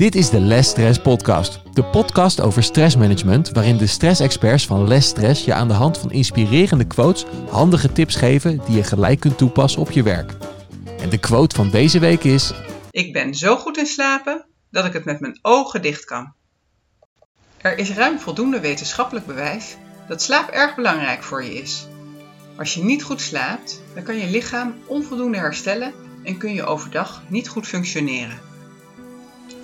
Dit 0.00 0.14
is 0.14 0.30
de 0.30 0.40
Less 0.40 0.70
Stress 0.70 0.98
Podcast. 0.98 1.60
De 1.72 1.84
podcast 1.84 2.40
over 2.40 2.62
stressmanagement, 2.62 3.50
waarin 3.50 3.76
de 3.76 3.86
stressexperts 3.86 4.66
van 4.66 4.88
Less 4.88 5.08
Stress 5.08 5.44
je 5.44 5.54
aan 5.54 5.68
de 5.68 5.74
hand 5.74 5.98
van 5.98 6.12
inspirerende 6.12 6.86
quotes 6.86 7.24
handige 7.50 7.92
tips 7.92 8.14
geven 8.14 8.60
die 8.66 8.76
je 8.76 8.82
gelijk 8.82 9.20
kunt 9.20 9.38
toepassen 9.38 9.80
op 9.80 9.90
je 9.90 10.02
werk. 10.02 10.32
En 11.00 11.08
de 11.10 11.18
quote 11.18 11.56
van 11.56 11.70
deze 11.70 11.98
week 11.98 12.24
is: 12.24 12.52
Ik 12.90 13.12
ben 13.12 13.34
zo 13.34 13.56
goed 13.56 13.78
in 13.78 13.86
slapen 13.86 14.46
dat 14.70 14.84
ik 14.84 14.92
het 14.92 15.04
met 15.04 15.20
mijn 15.20 15.38
ogen 15.42 15.82
dicht 15.82 16.04
kan. 16.04 16.32
Er 17.56 17.78
is 17.78 17.90
ruim 17.90 18.18
voldoende 18.18 18.60
wetenschappelijk 18.60 19.26
bewijs 19.26 19.76
dat 20.08 20.22
slaap 20.22 20.48
erg 20.48 20.74
belangrijk 20.74 21.22
voor 21.22 21.44
je 21.44 21.54
is. 21.54 21.86
Als 22.56 22.74
je 22.74 22.84
niet 22.84 23.02
goed 23.02 23.20
slaapt, 23.20 23.82
dan 23.94 24.02
kan 24.02 24.16
je 24.16 24.30
lichaam 24.30 24.74
onvoldoende 24.86 25.38
herstellen 25.38 25.92
en 26.24 26.38
kun 26.38 26.54
je 26.54 26.64
overdag 26.64 27.22
niet 27.28 27.48
goed 27.48 27.66
functioneren. 27.66 28.49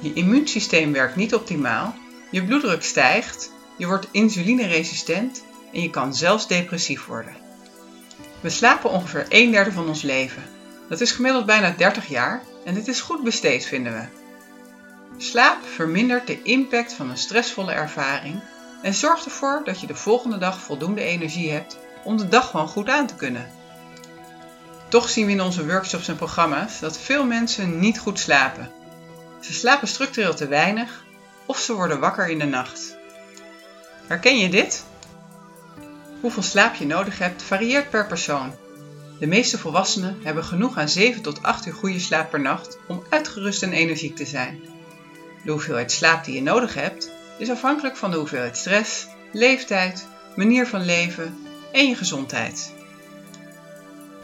Je 0.07 0.13
immuunsysteem 0.13 0.93
werkt 0.93 1.17
niet 1.17 1.35
optimaal, 1.35 1.95
je 2.31 2.45
bloeddruk 2.45 2.83
stijgt, 2.83 3.53
je 3.77 3.87
wordt 3.87 4.09
insulineresistent 4.11 5.45
en 5.73 5.83
je 5.83 5.91
kan 5.91 6.15
zelfs 6.15 6.49
depressief 6.49 7.07
worden. 7.07 7.37
We 8.41 8.51
slapen 8.51 8.91
ongeveer 8.91 9.27
een 9.29 9.51
derde 9.51 9.73
van 9.73 9.89
ons 9.89 10.03
leven. 10.03 10.43
Dat 10.89 11.01
is 11.01 11.13
gemiddeld 11.13 11.47
bijna 11.47 11.71
30 11.71 12.09
jaar 12.09 12.43
en 12.65 12.75
dit 12.75 12.89
is 12.89 13.01
goed 13.01 13.23
besteed 13.23 13.65
vinden 13.65 13.93
we. 13.93 14.05
Slaap 15.17 15.59
vermindert 15.75 16.27
de 16.27 16.43
impact 16.43 16.93
van 16.93 17.11
een 17.11 17.19
stressvolle 17.19 17.73
ervaring 17.73 18.41
en 18.83 18.95
zorgt 18.95 19.25
ervoor 19.25 19.63
dat 19.65 19.81
je 19.81 19.87
de 19.87 19.95
volgende 19.95 20.39
dag 20.39 20.61
voldoende 20.61 21.03
energie 21.03 21.51
hebt 21.51 21.79
om 22.05 22.17
de 22.17 22.29
dag 22.29 22.51
gewoon 22.51 22.69
goed 22.69 22.89
aan 22.89 23.07
te 23.07 23.15
kunnen. 23.15 23.51
Toch 24.89 25.09
zien 25.09 25.27
we 25.27 25.33
in 25.33 25.43
onze 25.43 25.67
workshops 25.67 26.09
en 26.09 26.17
programma's 26.17 26.81
dat 26.81 26.99
veel 26.99 27.25
mensen 27.25 27.79
niet 27.79 27.99
goed 27.99 28.19
slapen. 28.19 28.71
Ze 29.41 29.53
slapen 29.53 29.89
structureel 29.89 30.35
te 30.35 30.49
weinig 30.49 31.05
of 31.47 31.59
ze 31.59 31.75
worden 31.75 32.01
wakker 32.01 32.29
in 32.29 32.39
de 32.39 32.45
nacht. 32.45 32.97
Herken 34.07 34.39
je 34.39 34.49
dit? 34.49 34.85
Hoeveel 36.21 36.43
slaap 36.43 36.75
je 36.75 36.87
nodig 36.87 37.19
hebt 37.19 37.43
varieert 37.43 37.91
per 37.91 38.07
persoon. 38.07 38.55
De 39.19 39.27
meeste 39.27 39.59
volwassenen 39.59 40.21
hebben 40.23 40.45
genoeg 40.45 40.77
aan 40.77 40.89
7 40.89 41.23
tot 41.23 41.43
8 41.43 41.67
uur 41.67 41.75
goede 41.75 42.01
slaap 42.01 42.31
per 42.31 42.41
nacht 42.41 42.79
om 42.89 43.03
uitgerust 43.09 43.63
en 43.63 43.73
energiek 43.73 44.17
te 44.17 44.27
zijn. 44.27 44.61
De 45.45 45.51
hoeveelheid 45.51 45.93
slaap 45.93 46.25
die 46.25 46.35
je 46.35 46.43
nodig 46.43 46.75
hebt 46.75 47.11
is 47.39 47.51
afhankelijk 47.51 47.97
van 47.97 48.11
de 48.11 48.17
hoeveelheid 48.17 48.57
stress, 48.57 49.07
leeftijd, 49.33 50.07
manier 50.37 50.67
van 50.67 50.85
leven 50.85 51.47
en 51.73 51.89
je 51.89 51.95
gezondheid. 51.95 52.75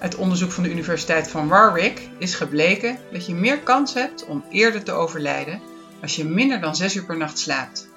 Uit 0.03 0.17
onderzoek 0.17 0.53
van 0.53 0.62
de 0.62 0.70
Universiteit 0.70 1.28
van 1.31 1.48
Warwick 1.48 2.08
is 2.19 2.34
gebleken 2.34 2.98
dat 3.12 3.27
je 3.27 3.34
meer 3.34 3.58
kans 3.58 3.95
hebt 3.95 4.25
om 4.25 4.45
eerder 4.50 4.83
te 4.83 4.92
overlijden 4.92 5.61
als 6.00 6.17
je 6.17 6.25
minder 6.25 6.61
dan 6.61 6.77
6 6.77 6.95
uur 6.95 7.05
per 7.05 7.17
nacht 7.17 7.39
slaapt. 7.39 7.89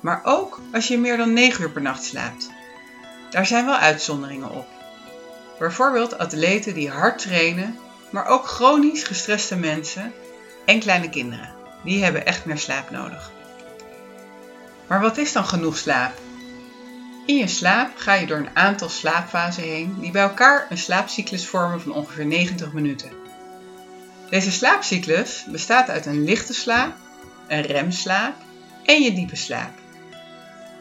Maar 0.00 0.20
ook 0.24 0.60
als 0.72 0.88
je 0.88 0.98
meer 0.98 1.16
dan 1.16 1.32
9 1.32 1.62
uur 1.62 1.70
per 1.70 1.82
nacht 1.82 2.04
slaapt. 2.04 2.50
Daar 3.30 3.46
zijn 3.46 3.64
wel 3.64 3.76
uitzonderingen 3.76 4.50
op. 4.50 4.66
Bijvoorbeeld 5.58 6.18
atleten 6.18 6.74
die 6.74 6.90
hard 6.90 7.18
trainen, 7.18 7.78
maar 8.10 8.26
ook 8.26 8.46
chronisch 8.46 9.02
gestreste 9.02 9.56
mensen 9.56 10.12
en 10.64 10.80
kleine 10.80 11.08
kinderen. 11.08 11.54
Die 11.84 12.04
hebben 12.04 12.26
echt 12.26 12.44
meer 12.44 12.58
slaap 12.58 12.90
nodig. 12.90 13.30
Maar 14.86 15.00
wat 15.00 15.18
is 15.18 15.32
dan 15.32 15.44
genoeg 15.44 15.76
slaap? 15.76 16.12
In 17.26 17.36
je 17.36 17.46
slaap 17.46 17.96
ga 17.96 18.14
je 18.14 18.26
door 18.26 18.38
een 18.38 18.56
aantal 18.56 18.88
slaapfasen 18.88 19.62
heen 19.62 19.96
die 20.00 20.10
bij 20.10 20.22
elkaar 20.22 20.66
een 20.70 20.78
slaapcyclus 20.78 21.46
vormen 21.46 21.80
van 21.80 21.92
ongeveer 21.92 22.26
90 22.26 22.72
minuten. 22.72 23.10
Deze 24.30 24.52
slaapcyclus 24.52 25.44
bestaat 25.48 25.88
uit 25.88 26.06
een 26.06 26.24
lichte 26.24 26.54
slaap, 26.54 26.96
een 27.48 27.62
remslaap 27.62 28.34
en 28.84 29.02
je 29.02 29.12
diepe 29.12 29.36
slaap. 29.36 29.70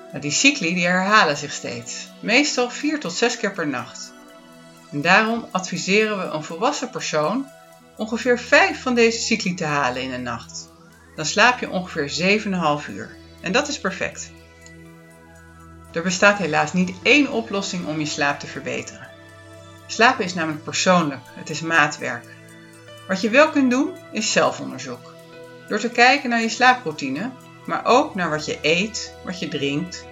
Nou, 0.08 0.22
die 0.22 0.32
cycli 0.32 0.74
die 0.74 0.86
herhalen 0.86 1.38
zich 1.38 1.52
steeds, 1.52 2.08
meestal 2.20 2.70
4 2.70 3.00
tot 3.00 3.14
6 3.14 3.38
keer 3.38 3.52
per 3.52 3.68
nacht. 3.68 4.14
En 4.92 5.02
daarom 5.02 5.48
adviseren 5.52 6.18
we 6.18 6.24
een 6.24 6.44
volwassen 6.44 6.90
persoon 6.90 7.48
ongeveer 7.98 8.40
5 8.40 8.82
van 8.82 8.96
deze 8.96 9.20
cycli 9.20 9.54
te 9.54 9.66
halen 9.66 10.02
in 10.02 10.14
een 10.14 10.24
nacht. 10.24 10.72
Dan 11.16 11.26
slaap 11.26 11.60
je 11.60 11.70
ongeveer 11.70 12.40
7,5 12.84 12.90
uur. 12.90 13.16
En 13.42 13.52
dat 13.52 13.68
is 13.68 13.80
perfect. 13.80 14.32
Er 15.96 16.02
bestaat 16.02 16.38
helaas 16.38 16.74
niet 16.74 16.96
één 17.04 17.32
oplossing 17.32 17.86
om 17.86 18.00
je 18.00 18.06
slaap 18.06 18.40
te 18.40 18.48
verbeteren. 18.48 19.08
Slapen 19.88 20.26
is 20.26 20.34
namelijk 20.34 20.64
persoonlijk, 20.64 21.22
het 21.34 21.50
is 21.50 21.62
maatwerk. 21.62 22.26
Wat 23.08 23.22
je 23.22 23.30
wel 23.30 23.50
kunt 23.50 23.72
doen 23.72 23.94
is 24.12 24.32
zelfonderzoek. 24.32 25.14
Door 25.68 25.80
te 25.80 25.90
kijken 25.90 26.30
naar 26.30 26.42
je 26.42 26.50
slaaproutine, 26.50 27.32
maar 27.66 27.86
ook 27.86 28.16
naar 28.16 28.30
wat 28.30 28.46
je 28.46 28.58
eet, 28.62 29.14
wat 29.24 29.40
je 29.40 29.48
drinkt, 29.48 30.06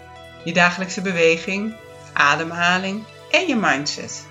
je 0.43 0.53
dagelijkse 0.53 1.01
beweging, 1.01 1.75
ademhaling 2.13 3.03
en 3.31 3.47
je 3.47 3.55
mindset. 3.55 4.25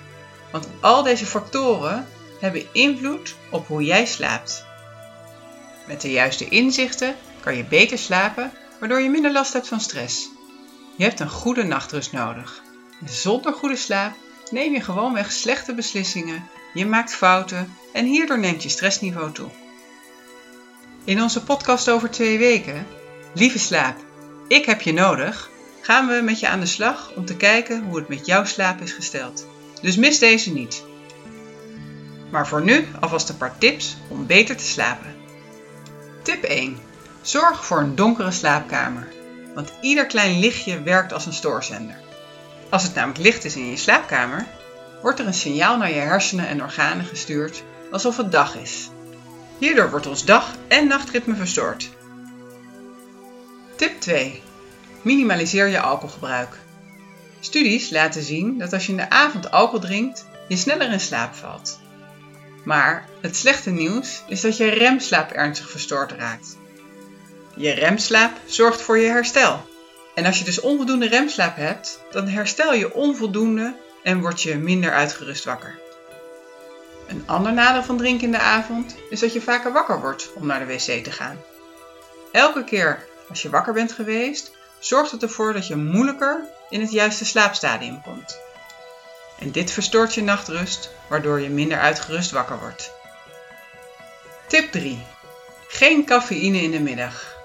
Want 0.50 0.68
al 0.80 1.02
deze 1.02 1.26
factoren 1.26 2.06
hebben 2.40 2.66
invloed 2.72 3.34
op 3.50 3.66
hoe 3.66 3.84
jij 3.84 4.06
slaapt. 4.06 4.64
Met 5.86 6.00
de 6.00 6.10
juiste 6.10 6.48
inzichten 6.48 7.16
kan 7.40 7.56
je 7.56 7.64
beter 7.64 7.98
slapen, 7.98 8.52
waardoor 8.80 9.00
je 9.00 9.10
minder 9.10 9.32
last 9.32 9.52
hebt 9.52 9.68
van 9.68 9.80
stress. 9.80 10.31
Je 10.96 11.04
hebt 11.04 11.20
een 11.20 11.30
goede 11.30 11.62
nachtrust 11.62 12.12
nodig. 12.12 12.62
Zonder 13.04 13.52
goede 13.52 13.76
slaap 13.76 14.14
neem 14.50 14.72
je 14.72 14.80
gewoonweg 14.80 15.32
slechte 15.32 15.74
beslissingen, 15.74 16.48
je 16.74 16.86
maakt 16.86 17.14
fouten 17.14 17.76
en 17.92 18.04
hierdoor 18.04 18.38
neemt 18.38 18.62
je 18.62 18.68
stressniveau 18.68 19.32
toe. 19.32 19.48
In 21.04 21.22
onze 21.22 21.42
podcast 21.42 21.88
over 21.90 22.10
twee 22.10 22.38
weken, 22.38 22.86
Lieve 23.34 23.58
slaap, 23.58 23.96
ik 24.48 24.64
heb 24.64 24.80
je 24.80 24.92
nodig, 24.92 25.50
gaan 25.80 26.06
we 26.06 26.20
met 26.22 26.40
je 26.40 26.48
aan 26.48 26.60
de 26.60 26.66
slag 26.66 27.12
om 27.16 27.24
te 27.24 27.36
kijken 27.36 27.82
hoe 27.82 27.96
het 27.96 28.08
met 28.08 28.26
jouw 28.26 28.44
slaap 28.44 28.80
is 28.80 28.92
gesteld. 28.92 29.46
Dus 29.80 29.96
mis 29.96 30.18
deze 30.18 30.52
niet. 30.52 30.84
Maar 32.30 32.48
voor 32.48 32.62
nu 32.62 32.86
alvast 33.00 33.28
een 33.28 33.36
paar 33.36 33.58
tips 33.58 33.96
om 34.08 34.26
beter 34.26 34.56
te 34.56 34.64
slapen. 34.64 35.14
Tip 36.22 36.42
1. 36.42 36.78
Zorg 37.22 37.64
voor 37.64 37.80
een 37.80 37.94
donkere 37.94 38.30
slaapkamer 38.30 39.08
want 39.54 39.72
ieder 39.80 40.06
klein 40.06 40.38
lichtje 40.38 40.82
werkt 40.82 41.12
als 41.12 41.26
een 41.26 41.32
stoorzender. 41.32 41.96
Als 42.68 42.82
het 42.82 42.94
namelijk 42.94 43.18
licht 43.18 43.44
is 43.44 43.56
in 43.56 43.70
je 43.70 43.76
slaapkamer, 43.76 44.46
wordt 45.02 45.18
er 45.18 45.26
een 45.26 45.34
signaal 45.34 45.76
naar 45.76 45.92
je 45.92 46.00
hersenen 46.00 46.48
en 46.48 46.62
organen 46.62 47.04
gestuurd 47.04 47.62
alsof 47.90 48.16
het 48.16 48.32
dag 48.32 48.56
is. 48.56 48.90
Hierdoor 49.58 49.90
wordt 49.90 50.06
ons 50.06 50.24
dag- 50.24 50.54
en 50.68 50.86
nachtritme 50.86 51.34
verstoord. 51.34 51.90
Tip 53.76 54.00
2. 54.00 54.42
Minimaliseer 55.02 55.66
je 55.66 55.80
alcoholgebruik. 55.80 56.58
Studies 57.40 57.90
laten 57.90 58.22
zien 58.22 58.58
dat 58.58 58.72
als 58.72 58.86
je 58.86 58.92
in 58.92 58.98
de 58.98 59.10
avond 59.10 59.50
alcohol 59.50 59.80
drinkt, 59.80 60.26
je 60.48 60.56
sneller 60.56 60.92
in 60.92 61.00
slaap 61.00 61.34
valt. 61.34 61.80
Maar 62.64 63.08
het 63.20 63.36
slechte 63.36 63.70
nieuws 63.70 64.22
is 64.28 64.40
dat 64.40 64.56
je 64.56 64.68
remslaap 64.68 65.30
ernstig 65.30 65.70
verstoord 65.70 66.12
raakt. 66.12 66.56
Je 67.62 67.70
remslaap 67.72 68.32
zorgt 68.44 68.82
voor 68.82 68.98
je 68.98 69.08
herstel. 69.08 69.66
En 70.14 70.26
als 70.26 70.38
je 70.38 70.44
dus 70.44 70.60
onvoldoende 70.60 71.08
remslaap 71.08 71.56
hebt, 71.56 72.00
dan 72.10 72.28
herstel 72.28 72.74
je 72.74 72.94
onvoldoende 72.94 73.74
en 74.02 74.20
word 74.20 74.42
je 74.42 74.56
minder 74.56 74.92
uitgerust 74.92 75.44
wakker. 75.44 75.78
Een 77.06 77.22
ander 77.26 77.52
nadeel 77.52 77.82
van 77.82 77.96
drinken 77.96 78.26
in 78.26 78.32
de 78.32 78.38
avond 78.38 78.96
is 79.10 79.20
dat 79.20 79.32
je 79.32 79.40
vaker 79.40 79.72
wakker 79.72 80.00
wordt 80.00 80.32
om 80.34 80.46
naar 80.46 80.58
de 80.58 80.66
wc 80.66 81.04
te 81.04 81.10
gaan. 81.10 81.40
Elke 82.32 82.64
keer 82.64 83.06
als 83.28 83.42
je 83.42 83.50
wakker 83.50 83.72
bent 83.72 83.92
geweest, 83.92 84.50
zorgt 84.78 85.10
het 85.10 85.22
ervoor 85.22 85.52
dat 85.52 85.66
je 85.66 85.76
moeilijker 85.76 86.44
in 86.70 86.80
het 86.80 86.90
juiste 86.90 87.24
slaapstadium 87.24 88.02
komt. 88.02 88.38
En 89.38 89.50
dit 89.50 89.70
verstoort 89.70 90.14
je 90.14 90.22
nachtrust, 90.22 90.90
waardoor 91.08 91.40
je 91.40 91.48
minder 91.48 91.78
uitgerust 91.78 92.30
wakker 92.30 92.58
wordt. 92.58 92.92
Tip 94.46 94.72
3. 94.72 95.02
Geen 95.68 96.04
cafeïne 96.04 96.62
in 96.62 96.70
de 96.70 96.80
middag. 96.80 97.40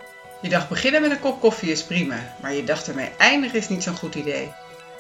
Je 0.47 0.53
dag 0.53 0.69
beginnen 0.69 1.01
met 1.01 1.11
een 1.11 1.19
kop 1.19 1.39
koffie 1.39 1.71
is 1.71 1.83
prima, 1.83 2.35
maar 2.41 2.53
je 2.53 2.63
dag 2.63 2.88
ermee 2.88 3.11
eindigen 3.17 3.59
is 3.59 3.69
niet 3.69 3.83
zo'n 3.83 3.95
goed 3.97 4.15
idee. 4.15 4.53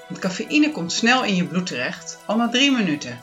Want 0.07 0.19
cafeïne 0.19 0.71
komt 0.71 0.91
snel 0.91 1.23
in 1.23 1.35
je 1.35 1.45
bloed 1.45 1.65
terecht, 1.65 2.17
al 2.25 2.37
na 2.37 2.49
3 2.49 2.71
minuten. 2.71 3.21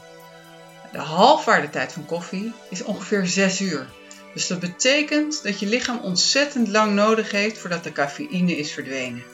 De 0.92 0.98
halfwaardetijd 0.98 1.92
van 1.92 2.06
koffie 2.06 2.52
is 2.70 2.82
ongeveer 2.82 3.26
6 3.26 3.60
uur. 3.60 3.86
Dus 4.34 4.46
dat 4.46 4.60
betekent 4.60 5.42
dat 5.42 5.60
je 5.60 5.66
lichaam 5.66 5.98
ontzettend 5.98 6.68
lang 6.68 6.94
nodig 6.94 7.30
heeft 7.30 7.58
voordat 7.58 7.84
de 7.84 7.92
cafeïne 7.92 8.56
is 8.56 8.72
verdwenen. 8.72 9.24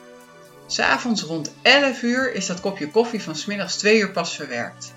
S'avonds 0.66 1.22
rond 1.22 1.52
11 1.62 2.02
uur 2.02 2.34
is 2.34 2.46
dat 2.46 2.60
kopje 2.60 2.90
koffie 2.90 3.22
van 3.22 3.36
smiddags 3.36 3.76
2 3.76 3.98
uur 3.98 4.10
pas 4.10 4.36
verwerkt. 4.36 4.94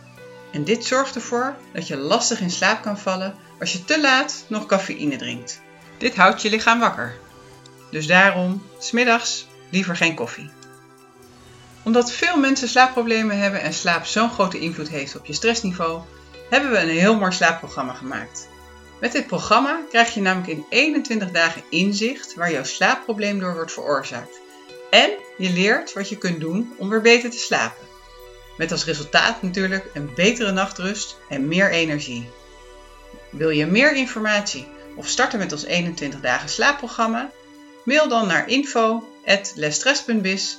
En 0.51 0.63
dit 0.63 0.85
zorgt 0.85 1.15
ervoor 1.15 1.55
dat 1.73 1.87
je 1.87 1.97
lastig 1.97 2.39
in 2.39 2.51
slaap 2.51 2.81
kan 2.81 2.99
vallen 2.99 3.35
als 3.59 3.73
je 3.73 3.85
te 3.85 4.01
laat 4.01 4.45
nog 4.47 4.65
cafeïne 4.65 5.15
drinkt. 5.15 5.61
Dit 5.97 6.15
houdt 6.15 6.41
je 6.41 6.49
lichaam 6.49 6.79
wakker. 6.79 7.15
Dus 7.93 8.07
daarom, 8.07 8.63
smiddags, 8.79 9.47
liever 9.69 9.95
geen 9.95 10.15
koffie. 10.15 10.49
Omdat 11.83 12.11
veel 12.11 12.37
mensen 12.37 12.67
slaapproblemen 12.67 13.39
hebben 13.39 13.61
en 13.61 13.73
slaap 13.73 14.05
zo'n 14.05 14.29
grote 14.29 14.59
invloed 14.59 14.89
heeft 14.89 15.15
op 15.17 15.25
je 15.25 15.33
stressniveau, 15.33 16.01
hebben 16.49 16.71
we 16.71 16.77
een 16.77 16.89
heel 16.89 17.15
mooi 17.15 17.31
slaapprogramma 17.31 17.93
gemaakt. 17.93 18.47
Met 18.99 19.11
dit 19.11 19.27
programma 19.27 19.79
krijg 19.89 20.13
je 20.13 20.21
namelijk 20.21 20.51
in 20.51 20.65
21 20.69 21.31
dagen 21.31 21.63
inzicht 21.69 22.35
waar 22.35 22.51
jouw 22.51 22.63
slaapprobleem 22.63 23.39
door 23.39 23.53
wordt 23.53 23.73
veroorzaakt. 23.73 24.39
En 24.89 25.09
je 25.37 25.49
leert 25.49 25.93
wat 25.93 26.09
je 26.09 26.17
kunt 26.17 26.39
doen 26.39 26.73
om 26.77 26.89
weer 26.89 27.01
beter 27.01 27.29
te 27.29 27.37
slapen. 27.37 27.85
Met 28.57 28.71
als 28.71 28.85
resultaat 28.85 29.41
natuurlijk 29.41 29.89
een 29.93 30.13
betere 30.15 30.51
nachtrust 30.51 31.17
en 31.29 31.47
meer 31.47 31.71
energie. 31.71 32.29
Wil 33.29 33.49
je 33.49 33.65
meer 33.65 33.95
informatie 33.95 34.67
of 34.95 35.07
starten 35.07 35.39
met 35.39 35.51
ons 35.51 35.63
21 35.63 36.19
dagen 36.19 36.49
slaapprogramma? 36.49 37.31
Mail 37.85 38.09
dan 38.09 38.27
naar 38.27 38.49
info.lestress.biz 38.49 40.57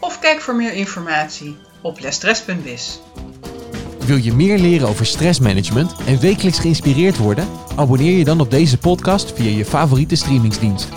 of 0.00 0.18
kijk 0.18 0.40
voor 0.40 0.54
meer 0.54 0.72
informatie 0.72 1.56
op 1.82 2.00
lestress.biz. 2.00 2.98
Wil 4.06 4.16
je 4.16 4.32
meer 4.32 4.58
leren 4.58 4.88
over 4.88 5.06
stressmanagement 5.06 5.94
en 6.06 6.20
wekelijks 6.20 6.58
geïnspireerd 6.58 7.16
worden? 7.16 7.48
Abonneer 7.76 8.18
je 8.18 8.24
dan 8.24 8.40
op 8.40 8.50
deze 8.50 8.78
podcast 8.78 9.32
via 9.32 9.56
je 9.56 9.64
favoriete 9.64 10.16
streamingsdienst. 10.16 10.88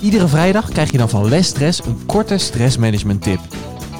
Iedere 0.00 0.28
vrijdag 0.28 0.68
krijg 0.68 0.90
je 0.90 0.98
dan 0.98 1.08
van 1.08 1.28
Les 1.28 1.46
Stress 1.46 1.84
een 1.84 2.06
korte 2.06 2.38
stressmanagement 2.38 3.22
tip. 3.22 3.40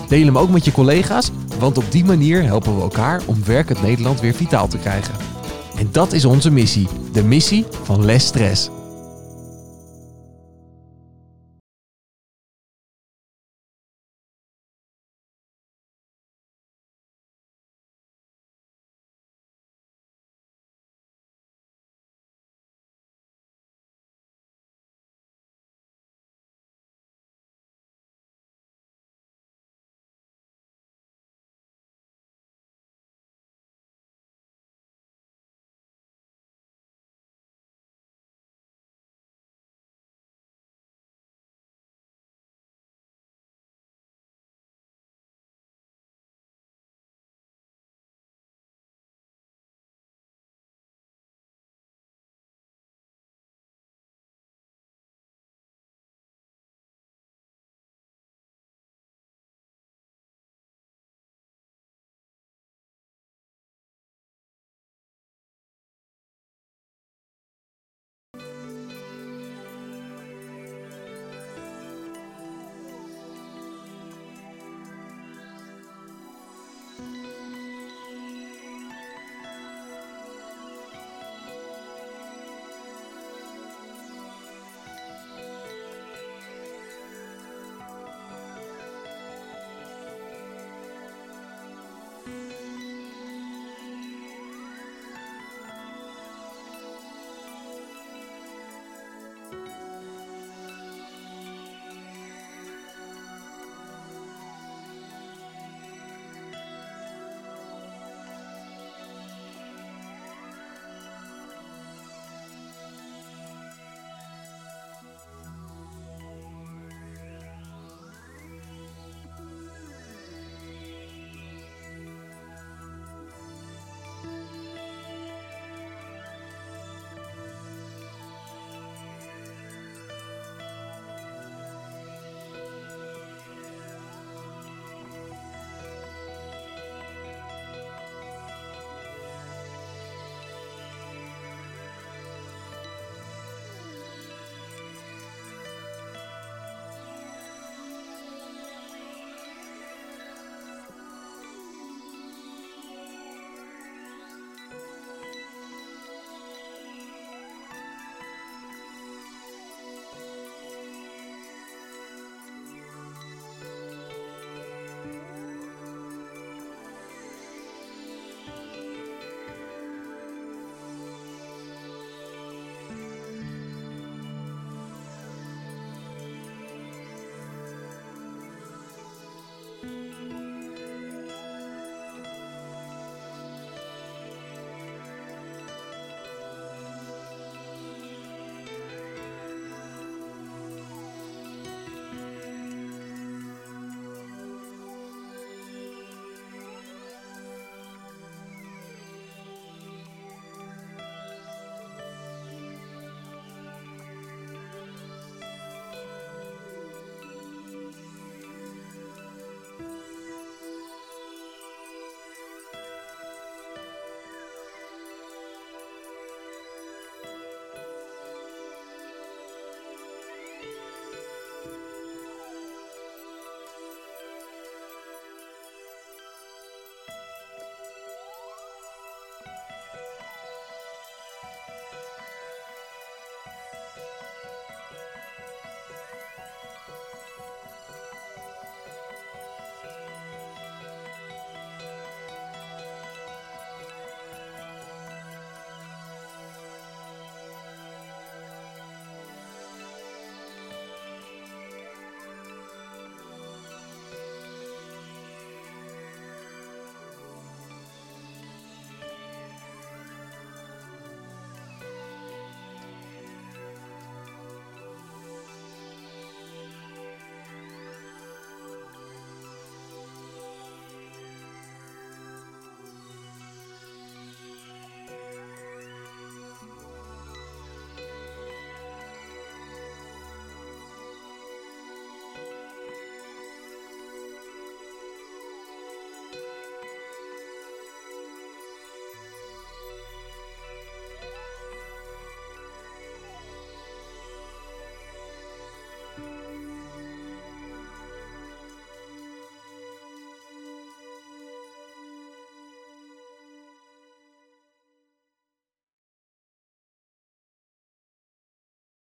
Deel 0.08 0.24
hem 0.24 0.38
ook 0.38 0.50
met 0.50 0.64
je 0.64 0.72
collega's, 0.72 1.30
want 1.58 1.78
op 1.78 1.92
die 1.92 2.04
manier 2.04 2.42
helpen 2.42 2.76
we 2.76 2.82
elkaar 2.82 3.22
om 3.26 3.44
werkend 3.44 3.82
Nederland 3.82 4.20
weer 4.20 4.34
vitaal 4.34 4.68
te 4.68 4.78
krijgen. 4.78 5.14
En 5.76 5.88
dat 5.92 6.12
is 6.12 6.24
onze 6.24 6.50
missie, 6.50 6.88
de 7.12 7.24
missie 7.24 7.64
van 7.82 8.04
Les 8.04 8.26
Stress. 8.26 8.70